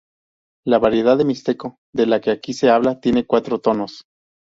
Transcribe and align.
La 0.65 0.79
variedad 0.79 1.15
de 1.15 1.25
mixteco 1.25 1.77
de 1.93 2.07
la 2.07 2.19
que 2.21 2.31
aquí 2.31 2.53
se 2.53 2.71
habla 2.71 2.99
tiene 2.99 3.27
cuatro 3.27 3.59
tonos. 3.61 4.01